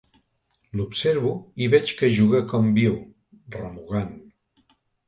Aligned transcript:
L'observo 0.79 1.33
i 1.65 1.69
veig 1.75 1.93
que 2.01 2.11
juga 2.17 2.43
com 2.55 2.73
viu, 2.81 2.99
remugant. 3.59 4.15